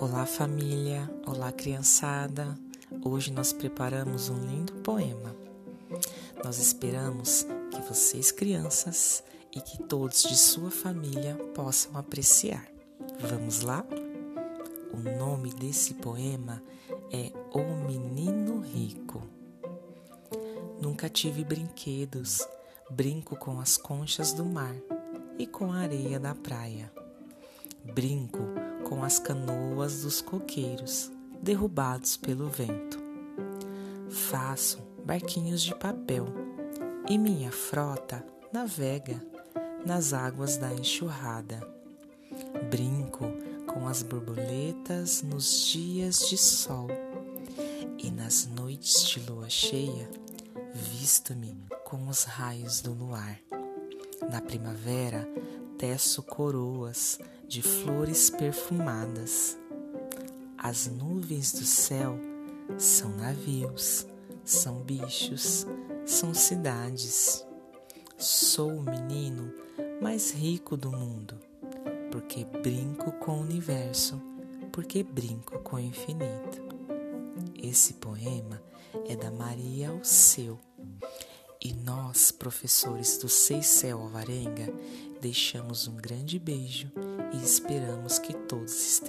[0.00, 1.10] Olá, família!
[1.26, 2.56] Olá, criançada!
[3.04, 5.34] Hoje nós preparamos um lindo poema.
[6.44, 12.64] Nós esperamos que vocês, crianças, e que todos de sua família possam apreciar.
[13.18, 13.84] Vamos lá?
[14.92, 16.62] O nome desse poema
[17.10, 19.20] é O Menino Rico.
[20.80, 22.46] Nunca tive brinquedos,
[22.88, 24.76] brinco com as conchas do mar
[25.36, 26.88] e com a areia da praia.
[27.92, 28.57] Brinco
[28.88, 31.10] com as canoas dos coqueiros,
[31.42, 32.98] derrubados pelo vento.
[34.08, 36.26] Faço barquinhos de papel
[37.08, 39.22] e minha frota navega
[39.84, 41.60] nas águas da enxurrada.
[42.70, 43.24] Brinco
[43.66, 46.88] com as borboletas nos dias de sol
[47.98, 50.08] e nas noites de lua cheia
[50.74, 53.38] visto-me com os raios do luar.
[54.30, 55.28] Na primavera
[55.76, 57.18] teço coroas
[57.48, 59.56] de flores perfumadas.
[60.58, 62.18] As nuvens do céu
[62.76, 64.06] são navios,
[64.44, 65.66] são bichos,
[66.04, 67.44] são cidades.
[68.18, 69.50] Sou o menino
[70.02, 71.40] mais rico do mundo,
[72.10, 74.20] porque brinco com o universo,
[74.70, 76.68] porque brinco com o infinito.
[77.56, 78.62] Esse poema
[79.08, 80.58] é da Maria Alceu.
[81.60, 84.72] E nós, professores do Seicel Alvarenga,
[85.20, 86.90] deixamos um grande beijo
[87.32, 89.07] e esperamos que todos estejam.